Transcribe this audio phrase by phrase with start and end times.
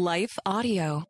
[0.00, 1.09] Life Audio.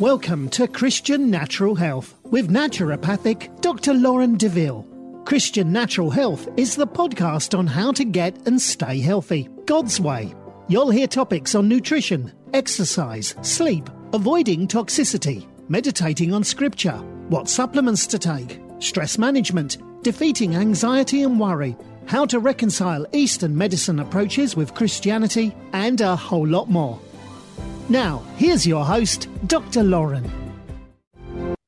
[0.00, 3.94] Welcome to Christian Natural Health with naturopathic Dr.
[3.94, 4.84] Lauren DeVille.
[5.24, 10.34] Christian Natural Health is the podcast on how to get and stay healthy, God's way.
[10.66, 16.96] You'll hear topics on nutrition, exercise, sleep, avoiding toxicity, meditating on scripture,
[17.28, 24.00] what supplements to take, stress management, defeating anxiety and worry, how to reconcile Eastern medicine
[24.00, 26.98] approaches with Christianity, and a whole lot more.
[27.88, 29.82] Now, here's your host, Dr.
[29.82, 30.43] Lauren.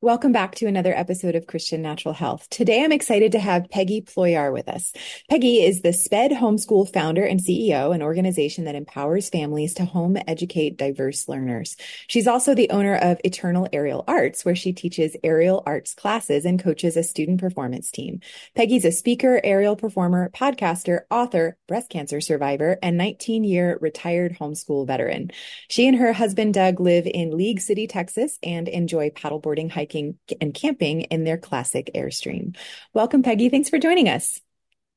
[0.06, 2.48] Welcome back to another episode of Christian Natural Health.
[2.48, 4.92] Today, I'm excited to have Peggy Ployhar with us.
[5.28, 10.16] Peggy is the SPED Homeschool founder and CEO, an organization that empowers families to home
[10.28, 11.76] educate diverse learners.
[12.06, 16.62] She's also the owner of Eternal Aerial Arts, where she teaches aerial arts classes and
[16.62, 18.20] coaches a student performance team.
[18.54, 24.86] Peggy's a speaker, aerial performer, podcaster, author, breast cancer survivor, and 19 year retired homeschool
[24.86, 25.32] veteran.
[25.66, 29.95] She and her husband, Doug, live in League City, Texas, and enjoy paddleboarding, hiking,
[30.40, 32.56] and camping in their classic Airstream.
[32.92, 33.48] Welcome, Peggy.
[33.48, 34.40] Thanks for joining us.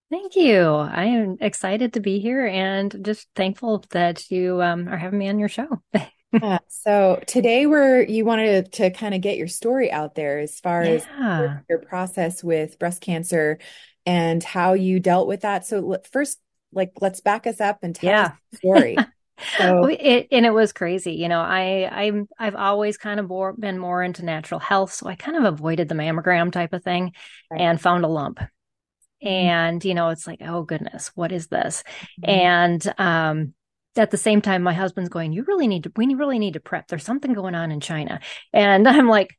[0.10, 0.66] Thank you.
[0.66, 5.30] I am excited to be here and just thankful that you um, are having me
[5.30, 5.68] on your show.
[6.42, 10.40] uh, so today we're you wanted to, to kind of get your story out there
[10.40, 10.92] as far yeah.
[10.92, 11.06] as
[11.40, 13.60] your, your process with breast cancer
[14.06, 15.68] and how you dealt with that.
[15.68, 16.40] So first,
[16.74, 18.24] like let's back us up and tell yeah.
[18.26, 18.98] us the story.
[19.58, 19.86] So.
[19.86, 21.14] It, and it was crazy.
[21.14, 24.94] You know, I, I'm, I've always kind of more, been more into natural health.
[24.94, 27.14] So I kind of avoided the mammogram type of thing
[27.52, 27.62] right.
[27.62, 28.40] and found a lump.
[28.40, 29.28] Mm-hmm.
[29.28, 31.84] And, you know, it's like, oh goodness, what is this?
[32.22, 32.30] Mm-hmm.
[32.30, 33.54] And, um,
[33.96, 36.60] at the same time, my husband's going, you really need to, we really need to
[36.60, 36.88] prep.
[36.88, 38.20] There's something going on in China.
[38.54, 39.38] And I'm like,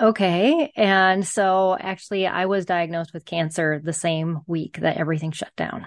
[0.00, 0.72] okay.
[0.76, 5.86] And so actually I was diagnosed with cancer the same week that everything shut down.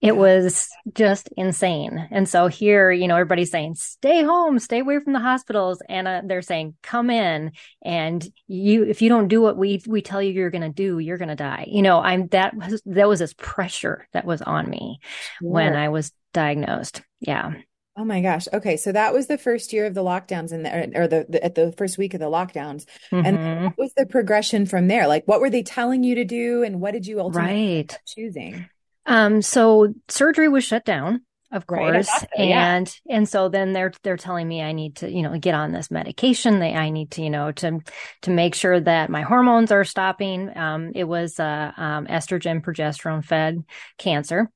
[0.00, 2.08] It was just insane.
[2.10, 5.82] And so here, you know, everybody's saying, stay home, stay away from the hospitals.
[5.90, 7.52] And uh, they're saying, come in
[7.82, 10.98] and you, if you don't do what we, we tell you you're going to do,
[10.98, 11.66] you're going to die.
[11.68, 15.00] You know, I'm, that was, that was this pressure that was on me
[15.42, 15.48] yeah.
[15.48, 17.02] when I was diagnosed.
[17.20, 17.52] Yeah.
[17.98, 18.48] Oh my gosh.
[18.54, 18.78] Okay.
[18.78, 21.72] So that was the first year of the lockdowns and or the, the, at the
[21.72, 22.86] first week of the lockdowns.
[23.12, 23.26] Mm-hmm.
[23.26, 25.06] And what was the progression from there?
[25.06, 27.98] Like what were they telling you to do and what did you ultimately right.
[28.06, 28.66] choosing?
[29.10, 32.08] Um, so surgery was shut down, of course.
[32.08, 33.16] Right, and yeah.
[33.16, 35.90] and so then they're they're telling me I need to, you know, get on this
[35.90, 36.60] medication.
[36.60, 37.80] They I need to, you know, to
[38.22, 40.56] to make sure that my hormones are stopping.
[40.56, 43.64] Um, it was uh um, estrogen progesterone fed
[43.98, 44.48] cancer.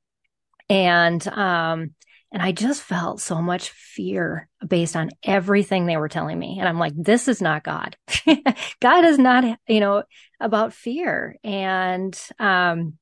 [0.71, 1.95] And um
[2.31, 6.59] and I just felt so much fear based on everything they were telling me.
[6.61, 7.97] And I'm like, this is not God.
[8.81, 10.05] God is not, you know,
[10.39, 11.35] about fear.
[11.43, 12.99] And um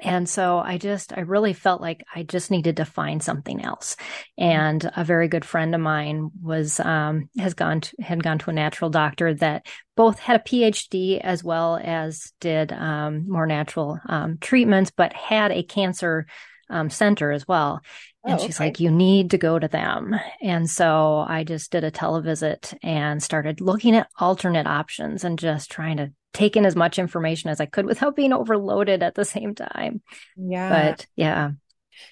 [0.00, 3.96] and so I just, I really felt like I just needed to find something else.
[4.36, 8.50] And a very good friend of mine was, um, has gone to, had gone to
[8.50, 9.66] a natural doctor that
[9.96, 15.50] both had a PhD as well as did, um, more natural, um, treatments, but had
[15.50, 16.26] a cancer,
[16.70, 17.80] um, center as well.
[18.28, 18.66] And oh, she's okay.
[18.66, 20.14] like, you need to go to them.
[20.42, 25.70] And so I just did a televisit and started looking at alternate options and just
[25.70, 29.24] trying to take in as much information as I could without being overloaded at the
[29.24, 30.02] same time.
[30.36, 30.68] Yeah.
[30.68, 31.52] But yeah.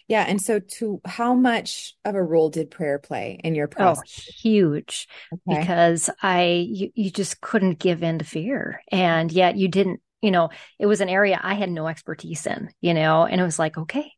[0.08, 0.24] Yeah.
[0.26, 4.26] And so to how much of a role did prayer play in your oh, process?
[4.28, 5.08] Oh, huge.
[5.32, 5.60] Okay.
[5.60, 8.80] Because I you, you just couldn't give in to fear.
[8.90, 10.48] And yet you didn't, you know,
[10.78, 13.76] it was an area I had no expertise in, you know, and it was like,
[13.76, 14.10] okay,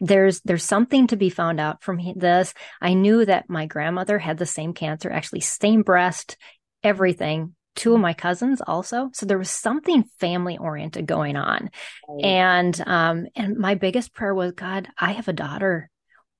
[0.00, 2.54] there's there's something to be found out from this.
[2.80, 6.36] I knew that my grandmother had the same cancer, actually same breast,
[6.82, 9.10] everything two of my cousins also.
[9.12, 11.70] So there was something family oriented going on.
[12.08, 12.24] Right.
[12.24, 15.90] And, um, and my biggest prayer was, God, I have a daughter.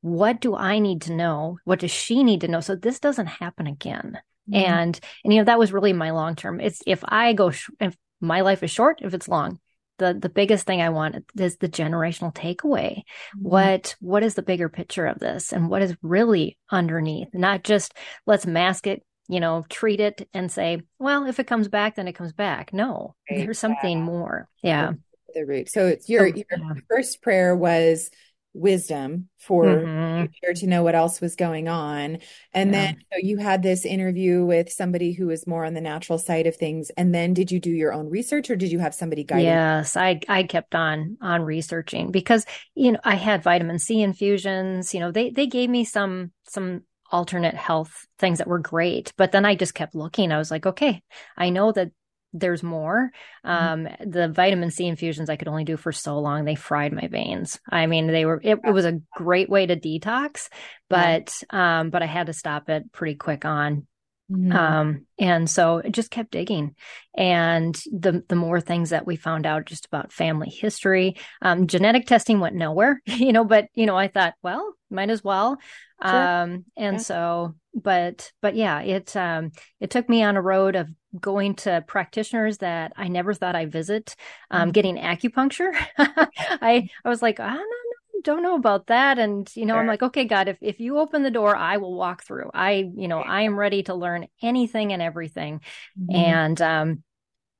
[0.00, 1.58] What do I need to know?
[1.64, 2.60] What does she need to know?
[2.60, 4.18] So this doesn't happen again.
[4.48, 4.54] Mm-hmm.
[4.54, 6.60] And, and, you know, that was really my long term.
[6.60, 9.58] It's if I go, sh- if my life is short, if it's long,
[9.98, 12.98] the the biggest thing I want is the generational takeaway.
[12.98, 13.48] Mm-hmm.
[13.48, 17.28] What what is the bigger picture of this, and what is really underneath?
[17.32, 17.94] Not just
[18.26, 22.08] let's mask it, you know, treat it and say, well, if it comes back, then
[22.08, 22.72] it comes back.
[22.72, 23.44] No, right.
[23.44, 24.04] there's something yeah.
[24.04, 24.48] more.
[24.62, 24.92] Yeah,
[25.34, 25.70] the root.
[25.70, 26.74] So it's your your yeah.
[26.88, 28.10] first prayer was
[28.54, 30.52] wisdom for mm-hmm.
[30.54, 32.18] to know what else was going on.
[32.52, 32.86] And yeah.
[32.86, 36.46] then so you had this interview with somebody who was more on the natural side
[36.46, 36.90] of things.
[36.96, 39.42] And then did you do your own research or did you have somebody guide?
[39.42, 44.94] Yes, I I kept on on researching because you know I had vitamin C infusions.
[44.94, 49.30] You know they they gave me some some alternate health things that were great but
[49.30, 51.02] then i just kept looking i was like okay
[51.36, 51.90] i know that
[52.34, 53.10] there's more.
[53.46, 53.86] Mm-hmm.
[53.86, 56.44] Um, the vitamin C infusions I could only do for so long.
[56.44, 57.58] They fried my veins.
[57.70, 60.48] I mean, they were, it, it was a great way to detox,
[60.90, 61.80] but, yeah.
[61.80, 63.86] um, but I had to stop it pretty quick on.
[64.30, 64.52] Mm-hmm.
[64.52, 66.74] Um, and so it just kept digging.
[67.16, 72.06] And the, the more things that we found out just about family history, um, genetic
[72.06, 75.58] testing went nowhere, you know, but, you know, I thought, well, might as well.
[76.04, 76.42] Sure.
[76.42, 77.02] Um, and yeah.
[77.02, 81.84] so, but, but yeah, it, um, it took me on a road of going to
[81.86, 84.16] practitioners that I never thought I'd visit,
[84.50, 84.70] um, mm-hmm.
[84.72, 85.72] getting acupuncture.
[85.98, 89.18] I, I was like, I don't know, don't know about that.
[89.18, 89.80] And, you know, sure.
[89.80, 92.50] I'm like, okay, God, if, if you open the door, I will walk through.
[92.52, 95.60] I, you know, I am ready to learn anything and everything.
[95.98, 96.16] Mm-hmm.
[96.16, 97.02] And, um,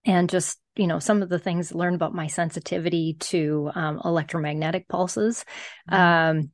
[0.05, 4.89] and just, you know, some of the things learned about my sensitivity to, um, electromagnetic
[4.89, 5.45] pulses,
[5.91, 6.39] mm-hmm.
[6.41, 6.51] um,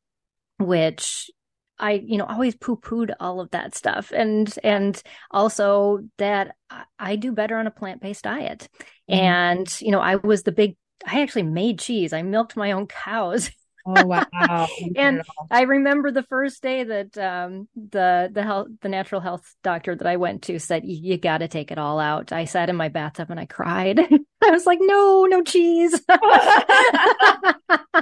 [0.58, 1.30] which
[1.80, 4.12] I, you know, always poo pooed all of that stuff.
[4.14, 6.54] And, and also that
[6.98, 8.68] I do better on a plant based diet.
[9.10, 9.20] Mm-hmm.
[9.20, 12.12] And, you know, I was the big, I actually made cheese.
[12.12, 13.50] I milked my own cows.
[13.86, 14.68] Oh wow!
[14.96, 19.94] and I remember the first day that um, the the health the natural health doctor
[19.94, 22.32] that I went to said you got to take it all out.
[22.32, 24.00] I sat in my bathtub and I cried.
[24.42, 26.00] I was like, no, no cheese.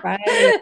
[0.04, 0.60] right.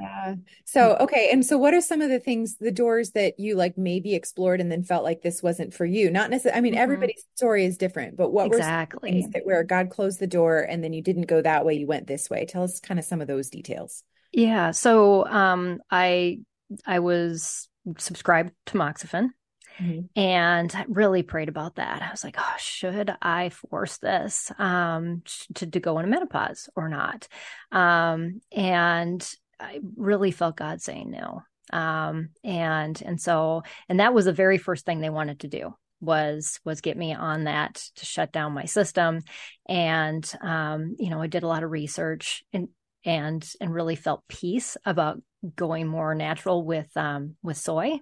[0.00, 0.34] Yeah.
[0.64, 1.28] So, okay.
[1.30, 4.60] And so what are some of the things, the doors that you like maybe explored
[4.60, 6.10] and then felt like this wasn't for you?
[6.10, 6.82] Not necessarily, I mean, mm-hmm.
[6.82, 9.22] everybody's story is different, but what exactly.
[9.22, 11.86] were that where God closed the door and then you didn't go that way, you
[11.86, 12.46] went this way?
[12.46, 14.02] Tell us kind of some of those details.
[14.32, 14.70] Yeah.
[14.70, 16.40] So, um, I,
[16.86, 17.68] I was
[17.98, 19.30] subscribed to Tamoxifen.
[19.78, 20.00] Mm-hmm.
[20.16, 22.02] And I really prayed about that.
[22.02, 25.22] I was like, oh, should I force this um,
[25.54, 27.26] to, to go into menopause or not?
[27.70, 29.26] Um, and
[29.58, 31.42] I really felt God saying no.
[31.72, 35.74] Um, and and so and that was the very first thing they wanted to do
[36.00, 39.20] was was get me on that to shut down my system
[39.66, 42.68] and um, you know i did a lot of research and
[43.04, 45.20] and and really felt peace about
[45.56, 47.98] going more natural with um, with soy,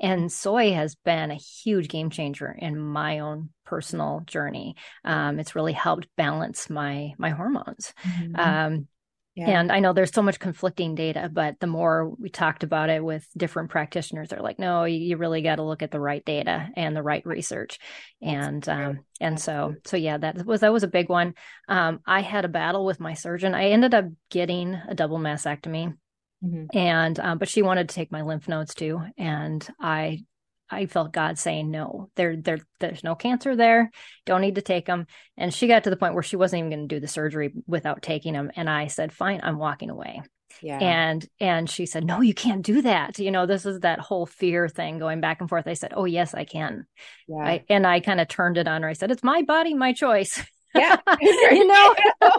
[0.00, 4.76] and soy has been a huge game changer in my own personal journey.
[5.04, 7.92] Um, it's really helped balance my my hormones.
[8.02, 8.36] Mm-hmm.
[8.38, 8.88] Um,
[9.36, 9.60] yeah.
[9.60, 13.04] And I know there's so much conflicting data, but the more we talked about it
[13.04, 16.70] with different practitioners, they're like, no, you really got to look at the right data
[16.74, 17.78] and the right research.
[18.22, 21.34] And, um, and so, so yeah, that was, that was a big one.
[21.68, 23.54] Um, I had a battle with my surgeon.
[23.54, 25.94] I ended up getting a double mastectomy.
[26.42, 26.76] Mm-hmm.
[26.76, 29.02] And, um, but she wanted to take my lymph nodes too.
[29.18, 30.24] And I,
[30.68, 33.90] I felt God saying, no, there, there, there's no cancer there.
[34.24, 35.06] Don't need to take them.
[35.36, 37.52] And she got to the point where she wasn't even going to do the surgery
[37.66, 38.50] without taking them.
[38.56, 40.22] And I said, fine, I'm walking away.
[40.62, 40.78] Yeah.
[40.78, 43.18] And, and she said, no, you can't do that.
[43.18, 45.66] You know, this is that whole fear thing going back and forth.
[45.66, 46.86] I said, oh, yes, I can.
[47.28, 47.36] Yeah.
[47.36, 48.88] I, and I kind of turned it on her.
[48.88, 50.42] I said, it's my body, my choice.
[50.74, 50.96] Yeah.
[51.20, 51.94] you know,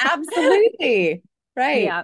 [0.00, 1.22] absolutely.
[1.56, 1.84] Right.
[1.84, 2.02] Yeah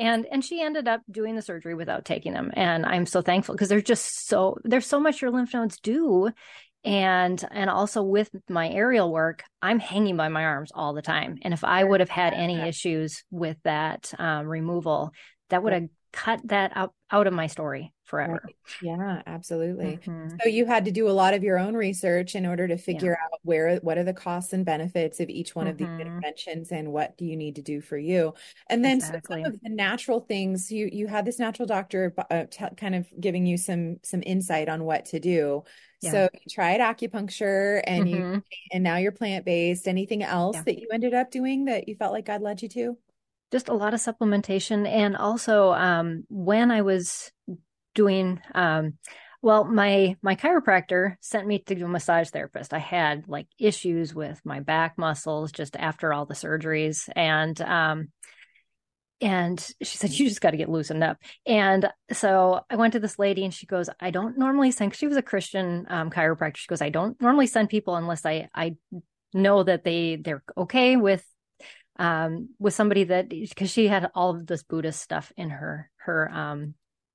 [0.00, 2.50] and and she ended up doing the surgery without taking them.
[2.54, 6.30] And i'm so thankful because there's just so there's so much your lymph nodes do.
[6.82, 11.38] And and also with my aerial work i'm hanging by my arms all the time.
[11.42, 15.12] And if i would have had any issues with that um, removal
[15.50, 18.42] that would have cut that out, out of my story forever.
[18.44, 18.54] Right.
[18.82, 20.00] Yeah, absolutely.
[20.04, 20.36] Mm-hmm.
[20.42, 23.16] So you had to do a lot of your own research in order to figure
[23.18, 23.24] yeah.
[23.24, 25.70] out where what are the costs and benefits of each one mm-hmm.
[25.70, 26.00] of these mm-hmm.
[26.00, 28.34] interventions and what do you need to do for you.
[28.68, 29.44] And then exactly.
[29.44, 33.06] some of the natural things you you had this natural doctor uh, t- kind of
[33.18, 35.62] giving you some some insight on what to do.
[36.02, 36.10] Yeah.
[36.10, 38.34] So you tried acupuncture and mm-hmm.
[38.34, 39.86] you and now you're plant based.
[39.86, 40.62] Anything else yeah.
[40.66, 42.98] that you ended up doing that you felt like God led you to?
[43.52, 47.32] just a lot of supplementation and also um, when i was
[47.94, 48.94] doing um,
[49.42, 52.74] Well, my my chiropractor sent me to a massage therapist.
[52.74, 58.08] I had like issues with my back muscles just after all the surgeries, and um,
[59.22, 61.18] and she said you just got to get loosened up.
[61.46, 64.94] And so I went to this lady, and she goes, I don't normally send.
[64.94, 66.56] She was a Christian um, chiropractor.
[66.58, 68.76] She goes, I don't normally send people unless I I
[69.32, 71.24] know that they they're okay with
[71.98, 76.30] um with somebody that because she had all of this Buddhist stuff in her her
[76.30, 76.74] um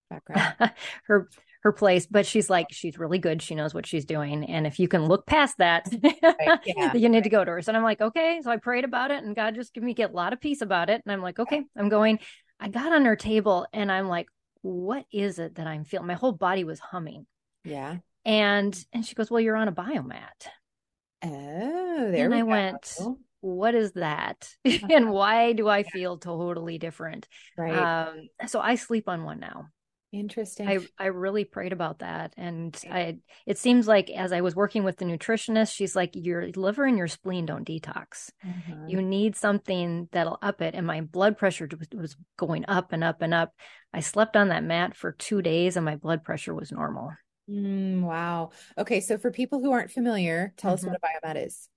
[0.10, 0.72] background.
[1.08, 1.30] Her
[1.66, 3.42] her place but she's like she's really good.
[3.42, 4.46] She knows what she's doing.
[4.46, 5.90] And if you can look past that
[6.24, 7.24] right, yeah, you need right.
[7.24, 7.62] to go to her.
[7.64, 8.40] So i'm like okay.
[8.44, 10.62] So i prayed about it and god just give me get a lot of peace
[10.62, 11.02] about it.
[11.04, 12.20] And i'm like okay i'm going.
[12.60, 14.28] I got on her table and i'm like
[14.62, 17.26] what is it that i'm feeling my whole body was humming.
[17.64, 17.98] Yeah.
[18.26, 20.48] And and she goes well you're on a biomat.
[21.24, 22.46] Oh there and i go.
[22.46, 22.96] went
[23.42, 24.48] what is that?
[24.92, 27.28] And why do i feel totally different?
[27.58, 27.76] Right.
[27.76, 29.70] Um so i sleep on one now
[30.15, 30.67] Interesting.
[30.69, 34.86] I I really prayed about that, and I it seems like as I was working
[34.86, 38.31] with the nutritionist, she's like, your liver and your spleen don't detox.
[38.45, 38.88] Mm-hmm.
[38.88, 40.74] You need something that'll up it.
[40.74, 43.53] And my blood pressure was, going up and up and up.
[43.93, 47.12] I slept on that mat for two days, and my blood pressure was normal.
[47.50, 48.51] Mm, wow.
[48.77, 50.88] Okay, so for people who aren't familiar, tell mm-hmm.
[50.88, 51.67] us what a biomat is.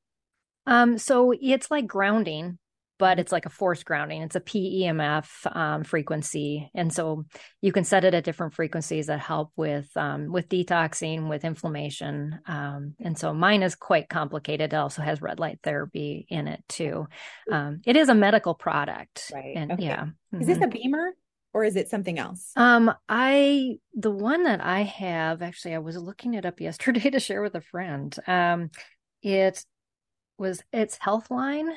[0.64, 2.58] Um, so it's like grounding,
[2.98, 4.22] but it's like a force grounding.
[4.22, 7.24] It's a PEMF um, frequency, and so
[7.60, 12.40] you can set it at different frequencies that help with um, with detoxing, with inflammation.
[12.46, 14.72] Um, and so mine is quite complicated.
[14.72, 17.06] It also has red light therapy in it too.
[17.50, 19.56] Um, it is a medical product, right?
[19.56, 19.84] And okay.
[19.84, 21.14] yeah, is this a BEMER?
[21.54, 22.52] Or is it something else?
[22.56, 27.20] Um, I the one that I have actually, I was looking it up yesterday to
[27.20, 28.14] share with a friend.
[28.26, 28.70] Um,
[29.22, 29.64] it
[30.38, 31.70] was it's Healthline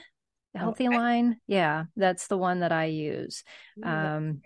[0.55, 0.97] healthy okay.
[0.97, 3.43] line yeah that's the one that i use
[3.83, 4.41] um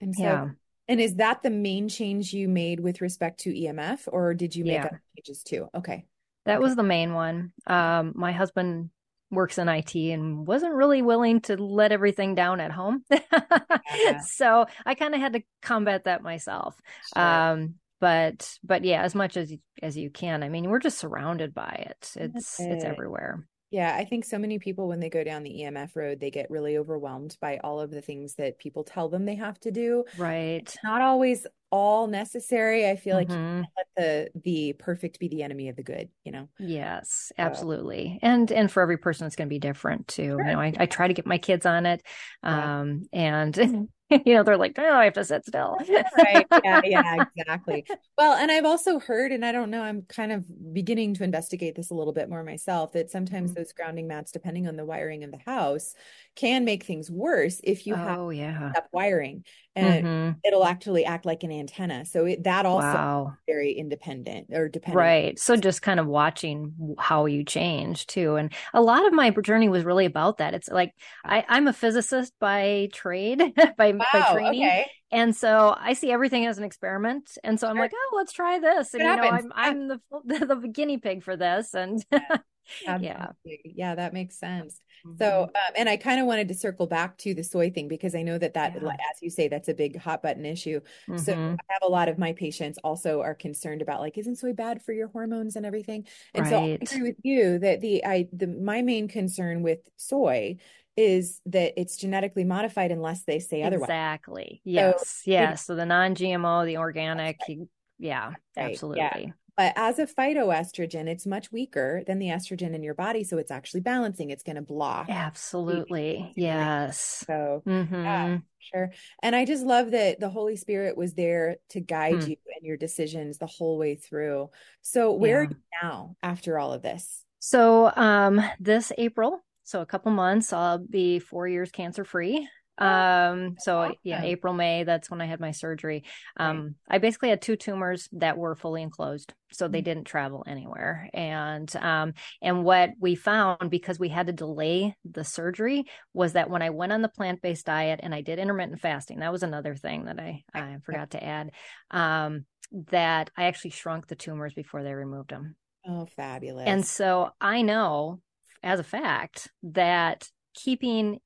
[0.00, 0.48] and so yeah.
[0.88, 4.64] and is that the main change you made with respect to emf or did you
[4.64, 4.86] make yeah.
[4.86, 6.04] other changes too okay
[6.44, 6.62] that okay.
[6.62, 8.90] was the main one um my husband
[9.32, 13.02] works in IT and wasn't really willing to let everything down at home.
[13.10, 14.20] yeah.
[14.20, 16.78] So I kind of had to combat that myself.
[17.14, 17.24] Sure.
[17.24, 20.42] Um, but but yeah, as much as as you can.
[20.42, 22.12] I mean, we're just surrounded by it.
[22.16, 22.72] It's it.
[22.72, 23.46] it's everywhere.
[23.72, 26.50] Yeah, I think so many people, when they go down the EMF road, they get
[26.50, 30.04] really overwhelmed by all of the things that people tell them they have to do.
[30.18, 30.60] Right.
[30.60, 32.86] It's not always all necessary.
[32.86, 33.60] I feel mm-hmm.
[33.60, 36.48] like let the the perfect be the enemy of the good, you know?
[36.58, 38.18] Yes, absolutely.
[38.20, 38.28] So.
[38.28, 40.36] And and for every person it's gonna be different too.
[40.36, 40.46] Sure.
[40.46, 42.02] You know, I, I try to get my kids on it.
[42.42, 43.44] Um yeah.
[43.46, 43.88] and
[44.26, 45.78] you know, they're like, oh, I have to sit still.
[46.18, 46.46] right.
[46.64, 46.80] Yeah.
[46.92, 47.24] Yeah.
[47.36, 47.86] Exactly.
[48.18, 51.74] Well, and I've also heard, and I don't know, I'm kind of beginning to investigate
[51.74, 53.60] this a little bit more myself, that sometimes mm-hmm.
[53.60, 55.94] those grounding mats, depending on the wiring of the house,
[56.36, 58.72] can make things worse if you oh, have yeah.
[58.92, 60.38] wiring and mm-hmm.
[60.44, 62.04] it'll actually act like an antenna.
[62.04, 63.36] So it, that also wow.
[63.46, 64.96] very independent or dependent.
[64.96, 65.38] Right.
[65.38, 68.36] So just kind of watching how you change too.
[68.36, 70.54] And a lot of my journey was really about that.
[70.54, 70.92] It's like
[71.24, 73.38] I, I'm a physicist by trade,
[73.78, 74.62] by, wow, by training.
[74.62, 74.86] Okay.
[75.10, 77.36] And so I see everything as an experiment.
[77.44, 77.84] And so I'm sure.
[77.84, 78.94] like, oh, let's try this.
[78.94, 81.74] And, you know, I'm, I'm the, the guinea pig for this.
[81.74, 82.38] And yeah.
[82.80, 83.32] Yeah.
[83.64, 84.80] Yeah, that makes sense.
[85.06, 85.16] Mm-hmm.
[85.18, 88.14] So, um, and I kind of wanted to circle back to the soy thing because
[88.14, 88.88] I know that that, yeah.
[88.88, 90.80] as you say, that's a big hot button issue.
[91.08, 91.18] Mm-hmm.
[91.18, 94.52] So, I have a lot of my patients also are concerned about like, isn't soy
[94.52, 96.06] bad for your hormones and everything?
[96.34, 96.50] And right.
[96.50, 100.56] so, I agree with you that the I the my main concern with soy
[100.96, 103.88] is that it's genetically modified unless they say otherwise.
[103.88, 104.60] Exactly.
[104.64, 105.22] Yes.
[105.24, 105.66] So, yes.
[105.66, 107.58] So the non-GMO, the organic, right.
[107.98, 108.36] yeah, right.
[108.56, 109.00] absolutely.
[109.00, 109.32] Yeah.
[109.56, 113.22] But as a phytoestrogen, it's much weaker than the estrogen in your body.
[113.22, 114.30] So it's actually balancing.
[114.30, 115.06] It's going to block.
[115.10, 116.32] Absolutely.
[116.36, 117.24] Yes.
[117.26, 117.94] So, mm-hmm.
[117.94, 118.92] yeah, sure.
[119.22, 122.30] And I just love that the Holy Spirit was there to guide hmm.
[122.30, 124.48] you and your decisions the whole way through.
[124.80, 125.48] So, where yeah.
[125.48, 127.22] are you now after all of this?
[127.38, 132.48] So, um, this April, so a couple months, I'll be four years cancer free.
[132.82, 136.04] Oh, um so yeah april may that's when i had my surgery.
[136.36, 139.84] Um i basically had two tumors that were fully enclosed so they mm-hmm.
[139.84, 141.08] didn't travel anywhere.
[141.12, 145.84] And um and what we found because we had to delay the surgery
[146.14, 149.32] was that when i went on the plant-based diet and i did intermittent fasting that
[149.32, 151.50] was another thing that i i forgot to add
[151.90, 152.44] um
[152.90, 156.66] that i actually shrunk the tumors before they removed them oh fabulous.
[156.66, 158.20] And so i know
[158.62, 161.20] as a fact that keeping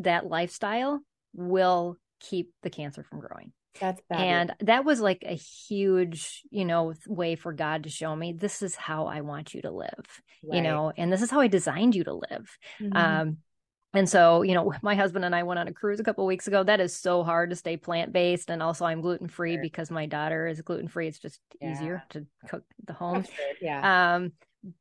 [0.00, 1.00] that lifestyle
[1.34, 3.52] will keep the cancer from growing.
[3.78, 8.32] That's and that was like a huge, you know, way for God to show me
[8.32, 10.56] this is how I want you to live, right.
[10.56, 12.58] you know, and this is how I designed you to live.
[12.80, 12.96] Mm-hmm.
[12.96, 13.36] Um,
[13.92, 16.48] and so, you know, my husband and I went on a cruise a couple weeks
[16.48, 16.62] ago.
[16.64, 19.62] That is so hard to stay plant based, and also I'm gluten free sure.
[19.62, 21.08] because my daughter is gluten free.
[21.08, 21.72] It's just yeah.
[21.72, 23.24] easier to cook the home.
[23.62, 24.14] Yeah.
[24.14, 24.32] Um,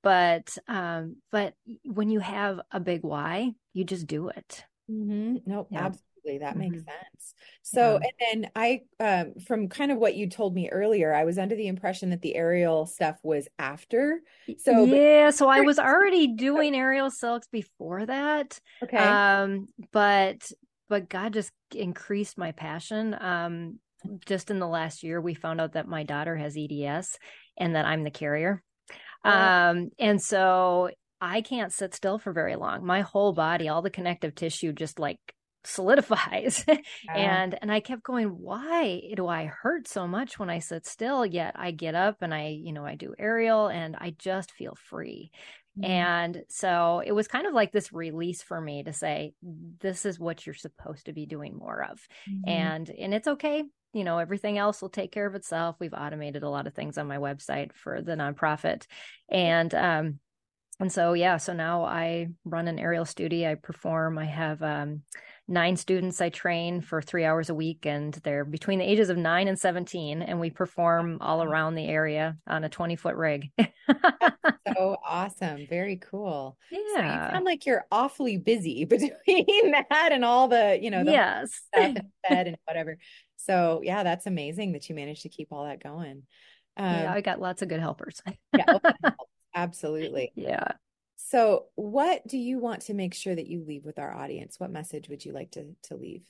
[0.02, 1.54] but um, but
[1.86, 4.64] when you have a big why, you just do it.
[4.90, 5.38] Mm-hmm.
[5.46, 5.86] Nope, yeah.
[5.86, 6.60] absolutely that mm-hmm.
[6.60, 7.34] makes sense.
[7.62, 8.08] So, yeah.
[8.30, 11.56] and then I, um, from kind of what you told me earlier, I was under
[11.56, 14.22] the impression that the aerial stuff was after.
[14.58, 18.60] So, yeah, but- so I was already doing aerial silks before that.
[18.84, 18.98] Okay.
[18.98, 20.52] Um, but,
[20.88, 23.16] but God just increased my passion.
[23.20, 23.80] Um,
[24.26, 27.18] just in the last year, we found out that my daughter has EDS
[27.58, 28.64] and that I'm the carrier.
[29.26, 29.30] Oh.
[29.30, 30.90] Um, and so
[31.22, 32.86] I can't sit still for very long.
[32.86, 35.20] My whole body, all the connective tissue just like
[35.64, 36.66] solidifies.
[37.14, 41.26] And and i kept going why do i hurt so much when i sit still?
[41.26, 44.78] Yet i get up and i you know i do aerial and i just feel
[44.90, 45.32] free.
[45.78, 45.92] Mm-hmm.
[45.92, 49.34] and so it was kind of like this release for me to say
[49.80, 52.00] this is what you're supposed to be doing more of.
[52.30, 52.50] Mm-hmm.
[52.50, 53.64] and and it's okay.
[53.94, 55.76] You know everything else will take care of itself.
[55.80, 58.86] We've automated a lot of things on my website for the nonprofit.
[59.30, 60.20] And um
[60.80, 65.02] and so yeah so now i run an aerial studio i perform i have um
[65.50, 69.18] nine students I train for three hours a week, and they're between the ages of
[69.18, 70.22] nine and 17.
[70.22, 73.50] And we perform all around the area on a 20 foot rig.
[74.78, 75.66] so awesome.
[75.68, 76.58] Very cool.
[76.72, 76.80] Yeah.
[76.96, 81.12] So you sound like you're awfully busy between that and all the, you know, the
[81.12, 81.50] yes.
[81.74, 82.98] stuff and bed and whatever.
[83.38, 86.24] So yeah, that's amazing that you managed to keep all that going.
[86.78, 88.22] Um, yeah, I got lots of good helpers.
[88.56, 88.78] yeah,
[89.64, 90.32] absolutely.
[90.36, 90.72] Yeah.
[91.16, 94.60] So, what do you want to make sure that you leave with our audience?
[94.60, 96.24] What message would you like to to leave?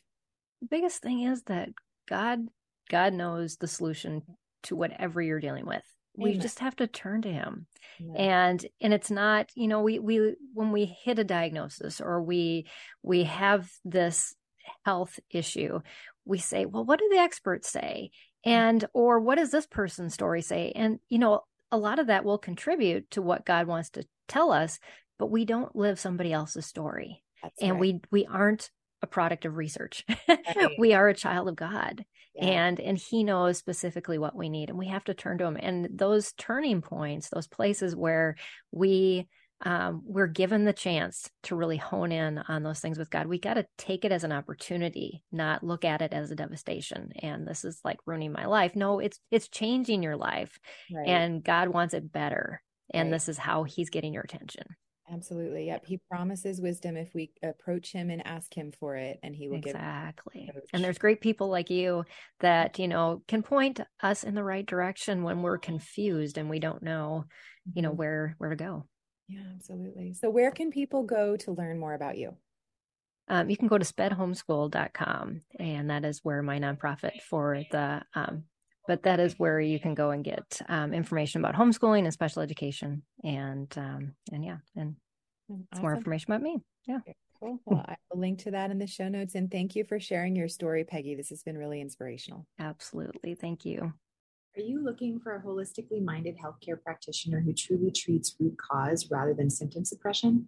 [0.61, 1.69] The biggest thing is that
[2.07, 2.47] God
[2.89, 4.23] God knows the solution
[4.63, 5.83] to whatever you're dealing with.
[6.17, 6.33] Amen.
[6.33, 7.67] We just have to turn to him.
[8.01, 8.15] Amen.
[8.17, 12.67] And and it's not, you know, we we when we hit a diagnosis or we
[13.03, 14.35] we have this
[14.85, 15.79] health issue,
[16.25, 18.11] we say, well, what do the experts say?
[18.45, 18.51] Mm.
[18.51, 20.71] And or what does this person's story say?
[20.75, 24.51] And you know, a lot of that will contribute to what God wants to tell
[24.51, 24.79] us,
[25.17, 27.23] but we don't live somebody else's story.
[27.43, 27.79] That's and right.
[27.79, 28.69] we we aren't
[29.01, 30.05] a product of research.
[30.55, 30.75] Right.
[30.77, 32.03] we are a child of God.
[32.35, 32.45] Yeah.
[32.45, 35.57] And and he knows specifically what we need and we have to turn to him.
[35.59, 38.35] And those turning points, those places where
[38.71, 39.27] we
[39.61, 43.27] um, we're given the chance to really hone in on those things with God.
[43.27, 47.11] We got to take it as an opportunity, not look at it as a devastation.
[47.21, 48.75] And this is like ruining my life.
[48.75, 50.57] No, it's it's changing your life,
[50.93, 51.07] right.
[51.07, 52.61] and God wants it better.
[52.91, 53.15] And right.
[53.15, 54.63] this is how He's getting your attention.
[55.11, 55.65] Absolutely.
[55.65, 55.85] Yep.
[55.87, 59.57] He promises wisdom if we approach him and ask him for it, and he will
[59.57, 60.41] exactly.
[60.41, 60.69] give Exactly.
[60.73, 62.05] And there's great people like you
[62.41, 66.59] that, you know, can point us in the right direction when we're confused and we
[66.59, 67.25] don't know,
[67.73, 67.97] you know, mm-hmm.
[67.97, 68.85] where where to go.
[69.29, 70.13] Yeah, absolutely.
[70.13, 72.35] So, where can people go to learn more about you?
[73.27, 78.45] Um, you can go to spedhomeschool.com, and that is where my nonprofit for the, um,
[78.87, 82.41] but that is where you can go and get um, information about homeschooling and special
[82.41, 84.95] education, and um, and yeah, and
[85.71, 85.83] awesome.
[85.83, 86.57] more information about me.
[86.87, 86.99] Yeah.
[87.39, 87.59] Cool.
[87.65, 89.35] Well, I will link to that in the show notes.
[89.35, 91.15] And thank you for sharing your story, Peggy.
[91.15, 92.45] This has been really inspirational.
[92.59, 93.35] Absolutely.
[93.35, 93.93] Thank you.
[94.59, 99.33] Are you looking for a holistically minded healthcare practitioner who truly treats root cause rather
[99.33, 100.47] than symptom suppression?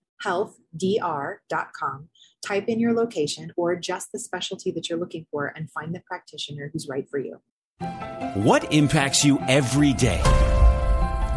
[0.23, 2.09] wholehealthdr.com
[2.45, 6.01] type in your location or just the specialty that you're looking for and find the
[6.01, 7.39] practitioner who's right for you.
[8.35, 10.21] What impacts you every day?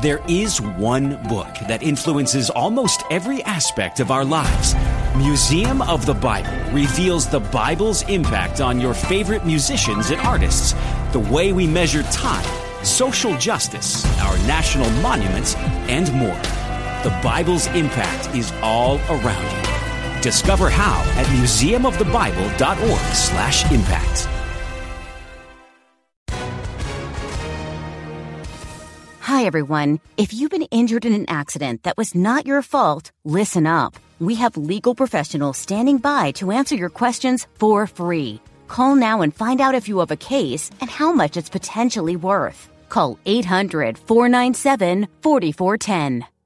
[0.02, 4.74] There is one book that influences almost every aspect of our lives.
[5.16, 10.74] Museum of the Bible reveals the Bible's impact on your favorite musicians and artists,
[11.12, 12.44] the way we measure time,
[12.84, 15.54] social justice, our national monuments,
[15.88, 16.63] and more.
[17.04, 20.22] The Bible's impact is all around you.
[20.22, 24.26] Discover how at museumofthebible.org slash impact.
[29.20, 30.00] Hi, everyone.
[30.16, 33.96] If you've been injured in an accident that was not your fault, listen up.
[34.18, 38.40] We have legal professionals standing by to answer your questions for free.
[38.66, 42.16] Call now and find out if you have a case and how much it's potentially
[42.16, 42.70] worth.
[42.88, 46.33] Call 800 497 4410.